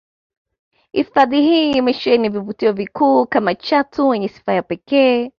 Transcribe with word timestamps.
Hifadhi 0.91 1.41
hii 1.41 1.71
imesheheni 1.71 2.29
vivutio 2.29 2.73
vikuu 2.73 3.25
kama 3.27 3.55
chatu 3.55 4.07
wenye 4.07 4.27
sifa 4.27 4.53
ya 4.53 4.63
pekee 4.63 5.29